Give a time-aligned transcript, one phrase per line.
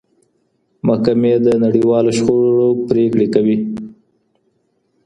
[0.87, 3.57] محکمې د نړیوالو شخړو پریکړي کوي.